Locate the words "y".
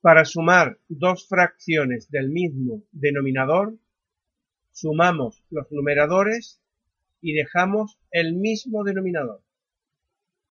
7.20-7.34